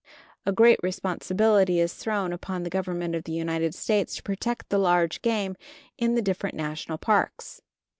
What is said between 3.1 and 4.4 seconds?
of the United States to